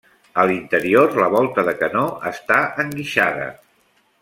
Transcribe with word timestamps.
A 0.43 0.45
l'interior 0.51 1.13
la 1.23 1.27
volta 1.35 1.67
de 1.67 1.75
canó 1.83 2.03
està 2.33 2.59
enguixada. 2.87 3.47